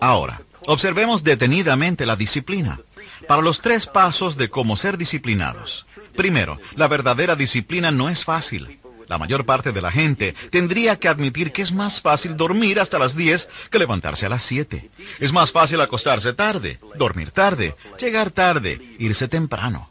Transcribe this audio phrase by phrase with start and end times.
[0.00, 2.80] Ahora, observemos detenidamente la disciplina.
[3.28, 5.86] Para los tres pasos de cómo ser disciplinados.
[6.16, 8.80] Primero, la verdadera disciplina no es fácil.
[9.08, 12.98] La mayor parte de la gente tendría que admitir que es más fácil dormir hasta
[12.98, 14.90] las 10 que levantarse a las 7.
[15.18, 19.90] Es más fácil acostarse tarde, dormir tarde, llegar tarde, irse temprano.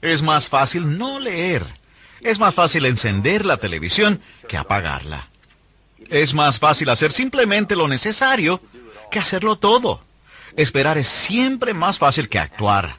[0.00, 1.64] Es más fácil no leer.
[2.20, 5.28] Es más fácil encender la televisión que apagarla.
[6.08, 8.60] Es más fácil hacer simplemente lo necesario
[9.12, 10.02] que hacerlo todo.
[10.56, 12.96] Esperar es siempre más fácil que actuar.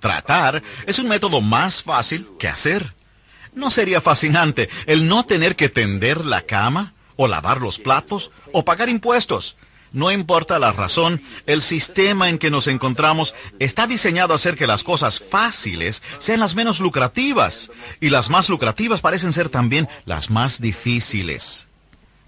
[0.00, 2.92] Tratar es un método más fácil que hacer.
[3.54, 8.64] ¿No sería fascinante el no tener que tender la cama, o lavar los platos, o
[8.64, 9.56] pagar impuestos?
[9.92, 14.66] No importa la razón, el sistema en que nos encontramos está diseñado a hacer que
[14.66, 20.30] las cosas fáciles sean las menos lucrativas, y las más lucrativas parecen ser también las
[20.30, 21.68] más difíciles.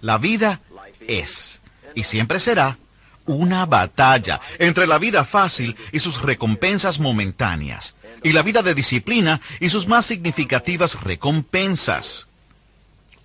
[0.01, 0.61] La vida
[1.09, 1.61] es,
[1.97, 2.79] y siempre será,
[3.27, 9.41] una batalla entre la vida fácil y sus recompensas momentáneas, y la vida de disciplina
[9.61, 12.27] y sus más significativas recompensas.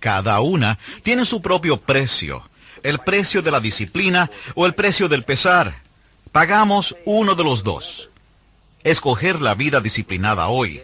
[0.00, 2.48] Cada una tiene su propio precio,
[2.82, 5.82] el precio de la disciplina o el precio del pesar.
[6.32, 8.08] Pagamos uno de los dos.
[8.84, 10.82] Escoger la vida disciplinada hoy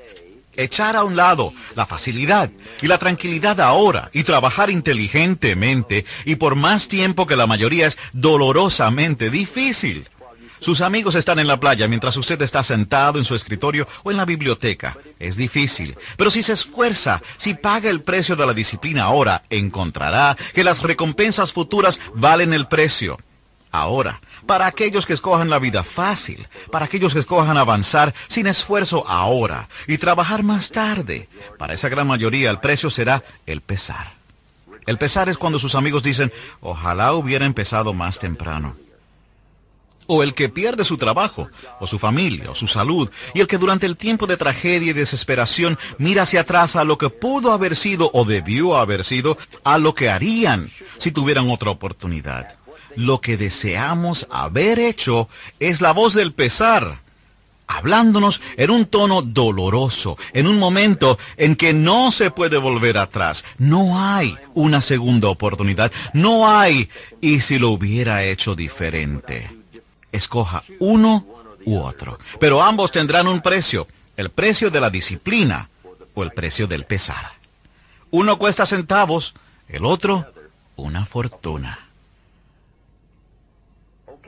[0.59, 2.51] echar a un lado la facilidad
[2.83, 7.97] y la tranquilidad ahora y trabajar inteligentemente y por más tiempo que la mayoría es
[8.12, 10.09] dolorosamente difícil.
[10.61, 14.17] Sus amigos están en la playa mientras usted está sentado en su escritorio o en
[14.17, 14.97] la biblioteca.
[15.20, 15.97] Es difícil.
[16.17, 20.83] Pero si se esfuerza, si paga el precio de la disciplina ahora, encontrará que las
[20.83, 23.19] recompensas futuras valen el precio.
[23.71, 29.07] Ahora, para aquellos que escojan la vida fácil, para aquellos que escojan avanzar sin esfuerzo
[29.07, 31.29] ahora y trabajar más tarde.
[31.59, 34.15] Para esa gran mayoría el precio será el pesar.
[34.87, 38.75] El pesar es cuando sus amigos dicen, ojalá hubiera empezado más temprano.
[40.07, 43.59] O el que pierde su trabajo, o su familia, o su salud, y el que
[43.59, 47.77] durante el tiempo de tragedia y desesperación mira hacia atrás a lo que pudo haber
[47.77, 52.58] sido o debió haber sido, a lo que harían si tuvieran otra oportunidad
[52.98, 55.28] lo que deseamos haber hecho
[55.60, 56.98] es la voz del pesar,
[57.69, 63.44] hablándonos en un tono doloroso, en un momento en que no se puede volver atrás.
[63.56, 65.92] No hay una segunda oportunidad.
[66.12, 69.48] No hay, y si lo hubiera hecho diferente.
[70.10, 71.25] Escoja uno
[71.65, 72.19] u otro.
[72.41, 73.86] Pero ambos tendrán un precio,
[74.16, 75.69] el precio de la disciplina
[76.15, 77.34] o el precio del pesar.
[78.10, 79.34] Uno cuesta centavos,
[79.69, 80.26] el otro
[80.75, 81.88] una fortuna.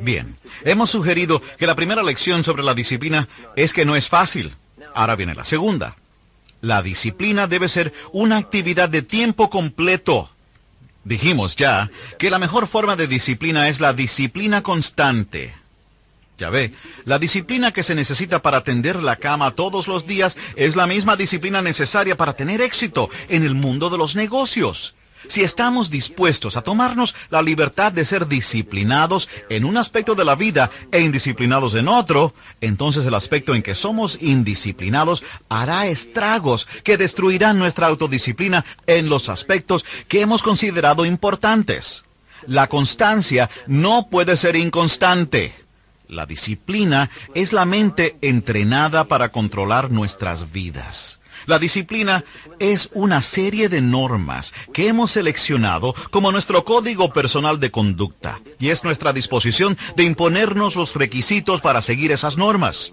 [0.00, 4.54] Bien, hemos sugerido que la primera lección sobre la disciplina es que no es fácil.
[4.94, 5.96] Ahora viene la segunda.
[6.62, 10.30] La disciplina debe ser una actividad de tiempo completo.
[11.04, 15.54] Dijimos ya que la mejor forma de disciplina es la disciplina constante.
[16.38, 16.72] Ya ve,
[17.04, 21.16] la disciplina que se necesita para tender la cama todos los días es la misma
[21.16, 24.94] disciplina necesaria para tener éxito en el mundo de los negocios.
[25.28, 30.34] Si estamos dispuestos a tomarnos la libertad de ser disciplinados en un aspecto de la
[30.34, 36.96] vida e indisciplinados en otro, entonces el aspecto en que somos indisciplinados hará estragos que
[36.96, 42.04] destruirán nuestra autodisciplina en los aspectos que hemos considerado importantes.
[42.46, 45.54] La constancia no puede ser inconstante.
[46.08, 51.19] La disciplina es la mente entrenada para controlar nuestras vidas.
[51.50, 52.24] La disciplina
[52.60, 58.68] es una serie de normas que hemos seleccionado como nuestro código personal de conducta y
[58.68, 62.92] es nuestra disposición de imponernos los requisitos para seguir esas normas.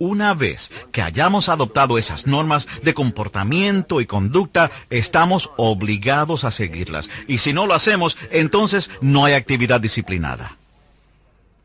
[0.00, 7.08] Una vez que hayamos adoptado esas normas de comportamiento y conducta, estamos obligados a seguirlas.
[7.28, 10.56] Y si no lo hacemos, entonces no hay actividad disciplinada.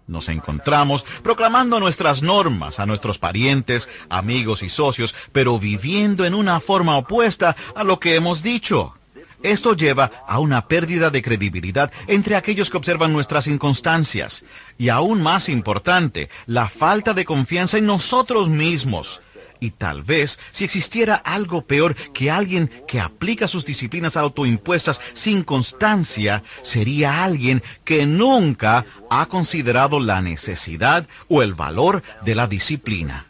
[0.09, 6.59] Nos encontramos proclamando nuestras normas a nuestros parientes, amigos y socios, pero viviendo en una
[6.59, 8.96] forma opuesta a lo que hemos dicho.
[9.44, 14.44] Esto lleva a una pérdida de credibilidad entre aquellos que observan nuestras inconstancias.
[14.80, 19.22] Y aún más importante, la falta de confianza en nosotros mismos.
[19.62, 25.44] Y tal vez, si existiera algo peor que alguien que aplica sus disciplinas autoimpuestas sin
[25.44, 33.26] constancia, sería alguien que nunca ha considerado la necesidad o el valor de la disciplina.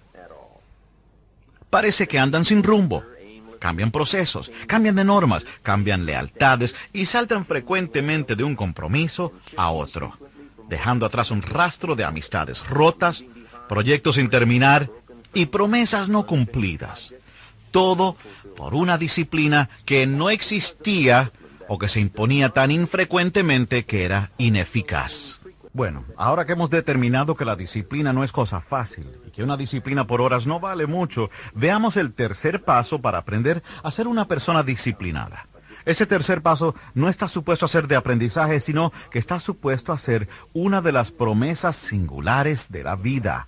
[1.70, 3.04] Parece que andan sin rumbo.
[3.60, 10.18] Cambian procesos, cambian de normas, cambian lealtades y saltan frecuentemente de un compromiso a otro,
[10.70, 13.26] dejando atrás un rastro de amistades rotas,
[13.68, 14.90] proyectos sin terminar
[15.34, 17.14] y promesas no cumplidas.
[17.72, 18.18] Todo
[18.56, 21.32] por una disciplina que no existía
[21.68, 25.40] o que se imponía tan infrecuentemente que era ineficaz.
[25.72, 29.56] Bueno, ahora que hemos determinado que la disciplina no es cosa fácil y que una
[29.56, 34.28] disciplina por horas no vale mucho, veamos el tercer paso para aprender a ser una
[34.28, 35.48] persona disciplinada.
[35.86, 39.98] Ese tercer paso no está supuesto a ser de aprendizaje, sino que está supuesto a
[39.98, 43.48] ser una de las promesas singulares de la vida.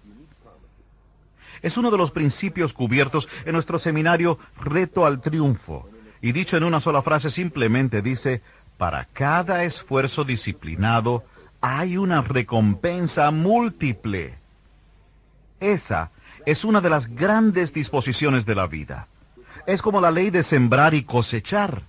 [1.62, 5.90] Es uno de los principios cubiertos en nuestro seminario Reto al Triunfo.
[6.22, 8.42] Y dicho en una sola frase simplemente dice,
[8.78, 11.24] para cada esfuerzo disciplinado
[11.62, 14.36] hay una recompensa múltiple.
[15.60, 16.12] Esa
[16.46, 19.08] es una de las grandes disposiciones de la vida.
[19.68, 21.84] Es como la ley de sembrar y cosechar.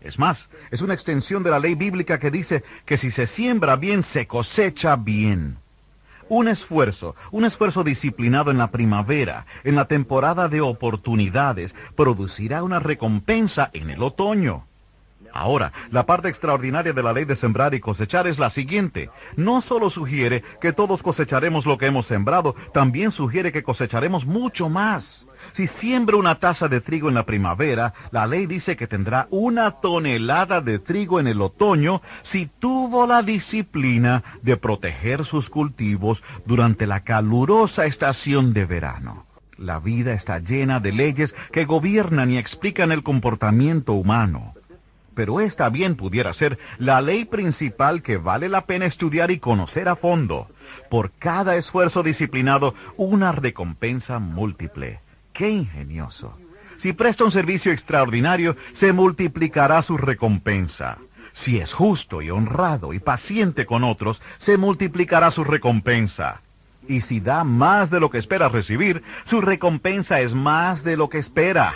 [0.00, 3.74] Es más, es una extensión de la ley bíblica que dice que si se siembra
[3.74, 5.58] bien, se cosecha bien.
[6.28, 12.80] Un esfuerzo, un esfuerzo disciplinado en la primavera, en la temporada de oportunidades, producirá una
[12.80, 14.66] recompensa en el otoño.
[15.36, 19.10] Ahora, la parte extraordinaria de la ley de sembrar y cosechar es la siguiente.
[19.36, 24.70] No solo sugiere que todos cosecharemos lo que hemos sembrado, también sugiere que cosecharemos mucho
[24.70, 25.26] más.
[25.52, 29.72] Si siembra una taza de trigo en la primavera, la ley dice que tendrá una
[29.72, 36.86] tonelada de trigo en el otoño si tuvo la disciplina de proteger sus cultivos durante
[36.86, 39.26] la calurosa estación de verano.
[39.58, 44.55] La vida está llena de leyes que gobiernan y explican el comportamiento humano
[45.16, 49.88] pero esta bien pudiera ser la ley principal que vale la pena estudiar y conocer
[49.88, 50.48] a fondo.
[50.90, 55.00] Por cada esfuerzo disciplinado, una recompensa múltiple.
[55.32, 56.38] ¡Qué ingenioso!
[56.76, 60.98] Si presta un servicio extraordinario, se multiplicará su recompensa.
[61.32, 66.42] Si es justo y honrado y paciente con otros, se multiplicará su recompensa.
[66.86, 71.08] Y si da más de lo que espera recibir, su recompensa es más de lo
[71.08, 71.74] que espera.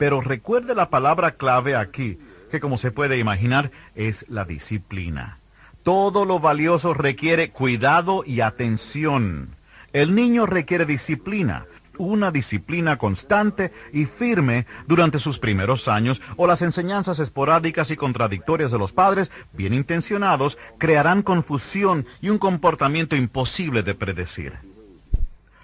[0.00, 2.18] Pero recuerde la palabra clave aquí,
[2.50, 5.40] que como se puede imaginar es la disciplina.
[5.82, 9.56] Todo lo valioso requiere cuidado y atención.
[9.92, 11.66] El niño requiere disciplina,
[11.98, 18.70] una disciplina constante y firme durante sus primeros años o las enseñanzas esporádicas y contradictorias
[18.70, 24.69] de los padres, bien intencionados, crearán confusión y un comportamiento imposible de predecir.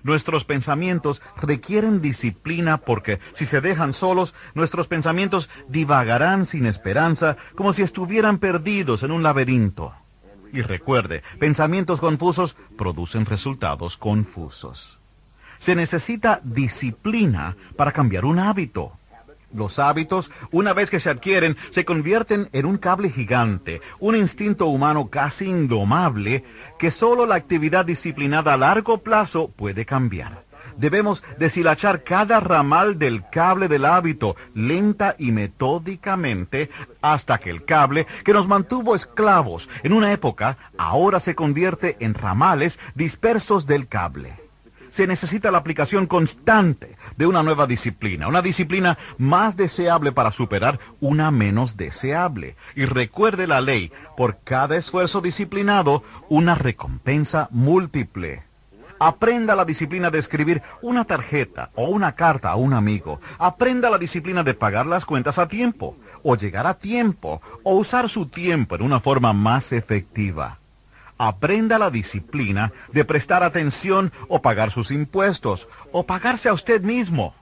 [0.03, 7.73] Nuestros pensamientos requieren disciplina porque si se dejan solos, nuestros pensamientos divagarán sin esperanza como
[7.73, 9.95] si estuvieran perdidos en un laberinto.
[10.53, 14.99] Y recuerde, pensamientos confusos producen resultados confusos.
[15.59, 18.93] Se necesita disciplina para cambiar un hábito.
[19.55, 24.67] Los hábitos, una vez que se adquieren, se convierten en un cable gigante, un instinto
[24.67, 26.45] humano casi indomable
[26.79, 30.45] que solo la actividad disciplinada a largo plazo puede cambiar.
[30.77, 36.69] Debemos deshilachar cada ramal del cable del hábito lenta y metódicamente
[37.01, 42.15] hasta que el cable que nos mantuvo esclavos en una época ahora se convierte en
[42.15, 44.46] ramales dispersos del cable
[44.97, 50.81] se necesita la aplicación constante de una nueva disciplina, una disciplina más deseable para superar
[51.01, 52.57] una menos deseable.
[52.75, 58.45] Y recuerde la ley, por cada esfuerzo disciplinado, una recompensa múltiple.
[58.99, 63.21] Aprenda la disciplina de escribir una tarjeta o una carta a un amigo.
[63.39, 68.09] Aprenda la disciplina de pagar las cuentas a tiempo, o llegar a tiempo, o usar
[68.09, 70.59] su tiempo en una forma más efectiva
[71.19, 77.35] aprenda la disciplina de prestar atención o pagar sus impuestos, o pagarse a usted mismo.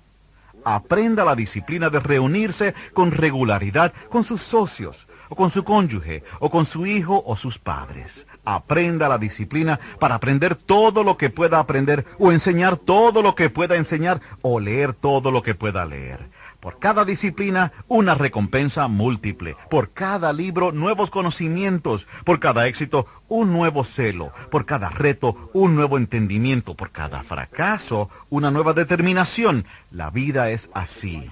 [0.65, 6.51] Aprenda la disciplina de reunirse con regularidad con sus socios, o con su cónyuge, o
[6.51, 8.27] con su hijo o sus padres.
[8.45, 13.51] Aprenda la disciplina para aprender todo lo que pueda aprender, o enseñar todo lo que
[13.51, 16.31] pueda enseñar, o leer todo lo que pueda leer.
[16.65, 19.55] Por cada disciplina, una recompensa múltiple.
[19.69, 22.09] Por cada libro, nuevos conocimientos.
[22.25, 24.33] Por cada éxito, un nuevo celo.
[24.51, 26.75] Por cada reto, un nuevo entendimiento.
[26.75, 29.67] Por cada fracaso, una nueva determinación.
[29.91, 31.31] La vida es así.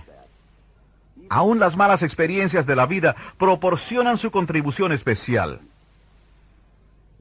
[1.30, 5.62] Aún las malas experiencias de la vida proporcionan su contribución especial.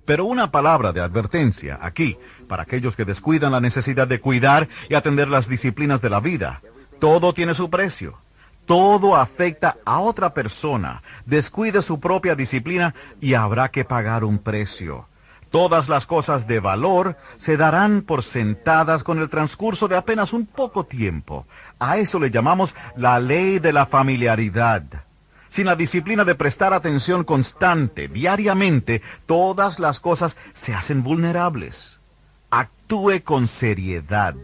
[0.03, 2.17] Pero una palabra de advertencia aquí,
[2.49, 6.61] para aquellos que descuidan la necesidad de cuidar y atender las disciplinas de la vida.
[7.01, 8.19] Todo tiene su precio.
[8.67, 11.01] Todo afecta a otra persona.
[11.25, 15.07] Descuide su propia disciplina y habrá que pagar un precio.
[15.49, 20.45] Todas las cosas de valor se darán por sentadas con el transcurso de apenas un
[20.45, 21.47] poco tiempo.
[21.79, 24.83] A eso le llamamos la ley de la familiaridad.
[25.49, 31.99] Sin la disciplina de prestar atención constante, diariamente, todas las cosas se hacen vulnerables.
[32.51, 34.35] Actúe con seriedad.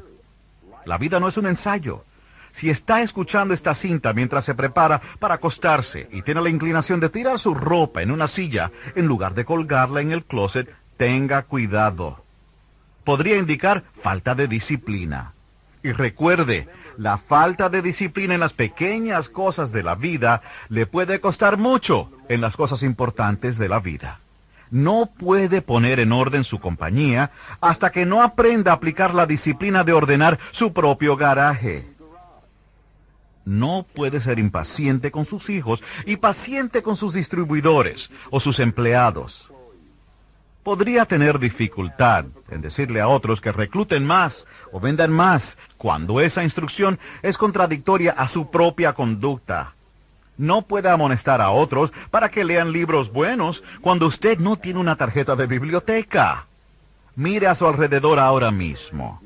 [0.85, 2.03] La vida no es un ensayo.
[2.51, 7.09] Si está escuchando esta cinta mientras se prepara para acostarse y tiene la inclinación de
[7.09, 12.23] tirar su ropa en una silla en lugar de colgarla en el closet, tenga cuidado.
[13.03, 15.33] Podría indicar falta de disciplina.
[15.83, 21.21] Y recuerde, la falta de disciplina en las pequeñas cosas de la vida le puede
[21.21, 24.19] costar mucho en las cosas importantes de la vida.
[24.71, 29.83] No puede poner en orden su compañía hasta que no aprenda a aplicar la disciplina
[29.83, 31.96] de ordenar su propio garaje
[33.47, 39.49] no puede ser impaciente con sus hijos y paciente con sus distribuidores o sus empleados.
[40.63, 46.43] Podría tener dificultad en decirle a otros que recluten más o vendan más cuando esa
[46.43, 49.75] instrucción es contradictoria a su propia conducta.
[50.37, 54.97] No puede amonestar a otros para que lean libros buenos cuando usted no tiene una
[54.97, 56.47] tarjeta de biblioteca.
[57.15, 59.21] Mire a su alrededor ahora mismo.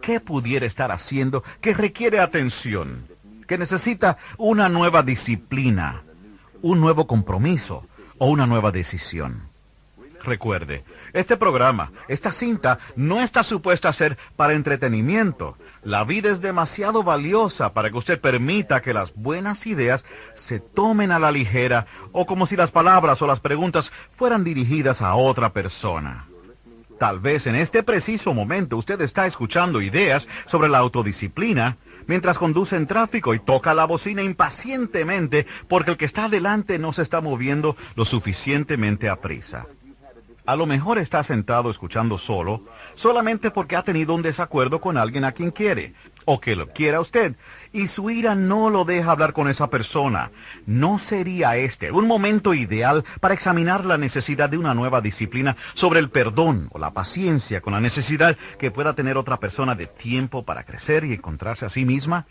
[0.00, 3.15] ¿Qué pudiera estar haciendo que requiere atención?
[3.46, 6.02] Que necesita una nueva disciplina,
[6.62, 7.86] un nuevo compromiso
[8.18, 9.48] o una nueva decisión.
[10.24, 15.56] Recuerde, este programa, esta cinta, no está supuesta a ser para entretenimiento.
[15.84, 21.12] La vida es demasiado valiosa para que usted permita que las buenas ideas se tomen
[21.12, 25.52] a la ligera o como si las palabras o las preguntas fueran dirigidas a otra
[25.52, 26.26] persona.
[26.98, 31.76] Tal vez en este preciso momento usted está escuchando ideas sobre la autodisciplina
[32.06, 36.92] mientras conduce en tráfico y toca la bocina impacientemente porque el que está adelante no
[36.92, 39.66] se está moviendo lo suficientemente a prisa.
[40.46, 42.62] A lo mejor está sentado escuchando solo,
[42.94, 45.94] solamente porque ha tenido un desacuerdo con alguien a quien quiere,
[46.26, 47.36] o que lo quiera usted,
[47.72, 50.30] y su ira no lo deja hablar con esa persona.
[50.66, 56.00] ¿No sería este un momento ideal para examinar la necesidad de una nueva disciplina sobre
[56.00, 60.44] el perdón o la paciencia con la necesidad que pueda tener otra persona de tiempo
[60.44, 62.26] para crecer y encontrarse a sí misma?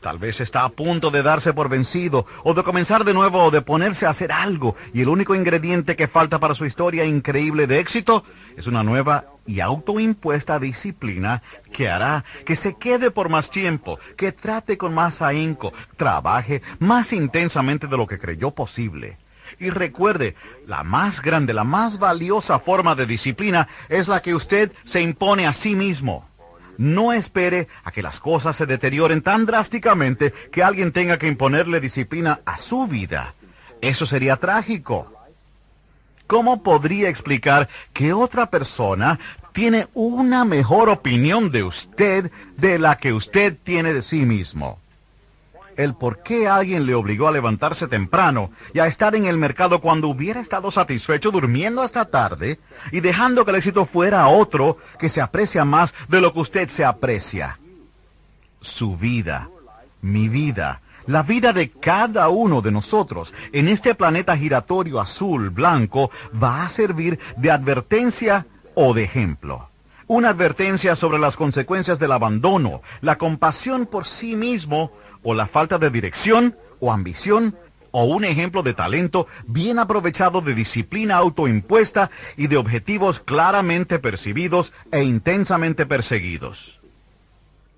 [0.00, 3.50] Tal vez está a punto de darse por vencido, o de comenzar de nuevo, o
[3.50, 7.66] de ponerse a hacer algo, y el único ingrediente que falta para su historia increíble
[7.66, 8.22] de éxito
[8.56, 14.32] es una nueva y autoimpuesta disciplina que hará que se quede por más tiempo, que
[14.32, 19.18] trate con más ahínco, trabaje más intensamente de lo que creyó posible.
[19.58, 20.34] Y recuerde,
[20.66, 25.46] la más grande, la más valiosa forma de disciplina es la que usted se impone
[25.46, 26.28] a sí mismo.
[26.78, 31.80] No espere a que las cosas se deterioren tan drásticamente que alguien tenga que imponerle
[31.80, 33.34] disciplina a su vida.
[33.80, 35.15] Eso sería trágico.
[36.26, 39.18] ¿Cómo podría explicar que otra persona
[39.52, 44.78] tiene una mejor opinión de usted de la que usted tiene de sí mismo?
[45.76, 49.80] el por qué alguien le obligó a levantarse temprano y a estar en el mercado
[49.80, 52.58] cuando hubiera estado satisfecho durmiendo hasta tarde
[52.92, 56.68] y dejando que el éxito fuera otro que se aprecia más de lo que usted
[56.68, 57.58] se aprecia.
[58.60, 59.48] Su vida,
[60.00, 66.10] mi vida, la vida de cada uno de nosotros en este planeta giratorio azul blanco
[66.42, 69.70] va a servir de advertencia o de ejemplo.
[70.08, 75.78] Una advertencia sobre las consecuencias del abandono, la compasión por sí mismo o la falta
[75.78, 77.56] de dirección o ambición
[77.90, 84.72] o un ejemplo de talento bien aprovechado de disciplina autoimpuesta y de objetivos claramente percibidos
[84.92, 86.75] e intensamente perseguidos.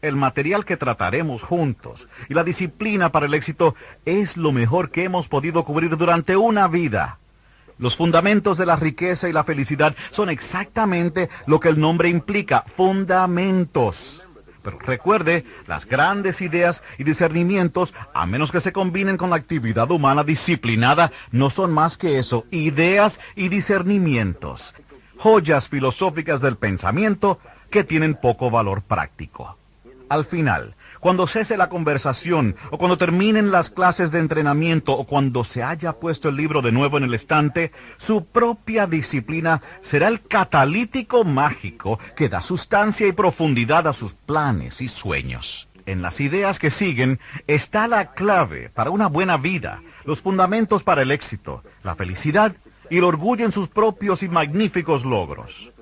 [0.00, 3.74] El material que trataremos juntos y la disciplina para el éxito
[4.04, 7.18] es lo mejor que hemos podido cubrir durante una vida.
[7.78, 12.64] Los fundamentos de la riqueza y la felicidad son exactamente lo que el nombre implica,
[12.76, 14.24] fundamentos.
[14.62, 19.90] Pero recuerde, las grandes ideas y discernimientos, a menos que se combinen con la actividad
[19.90, 24.74] humana disciplinada, no son más que eso, ideas y discernimientos.
[25.16, 27.40] Joyas filosóficas del pensamiento
[27.70, 29.56] que tienen poco valor práctico.
[30.08, 35.44] Al final, cuando cese la conversación, o cuando terminen las clases de entrenamiento, o cuando
[35.44, 40.22] se haya puesto el libro de nuevo en el estante, su propia disciplina será el
[40.22, 45.68] catalítico mágico que da sustancia y profundidad a sus planes y sueños.
[45.86, 51.02] En las ideas que siguen está la clave para una buena vida, los fundamentos para
[51.02, 52.54] el éxito, la felicidad
[52.90, 55.72] y el orgullo en sus propios y magníficos logros.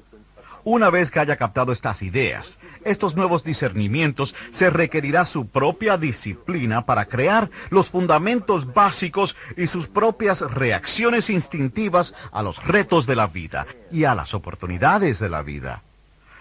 [0.64, 6.86] Una vez que haya captado estas ideas, estos nuevos discernimientos, se requerirá su propia disciplina
[6.86, 13.26] para crear los fundamentos básicos y sus propias reacciones instintivas a los retos de la
[13.26, 15.82] vida y a las oportunidades de la vida.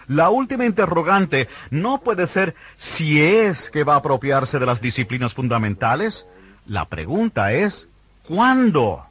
[0.08, 5.34] La última interrogante no puede ser si es que va a apropiarse de las disciplinas
[5.34, 6.26] fundamentales.
[6.64, 7.88] La pregunta es,
[8.22, 9.04] ¿cuándo?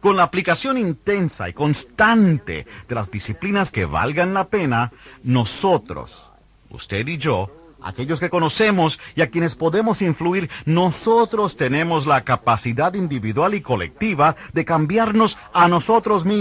[0.00, 4.92] Con la aplicación intensa y constante de las disciplinas que valgan la pena,
[5.24, 6.29] nosotros,
[6.70, 7.50] usted y yo,
[7.82, 14.36] aquellos que conocemos y a quienes podemos influir, nosotros tenemos la capacidad individual y colectiva
[14.52, 16.30] de cambiarnos a nosotros mismos.